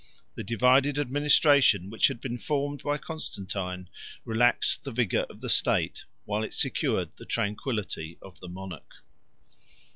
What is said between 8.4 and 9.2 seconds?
monarch.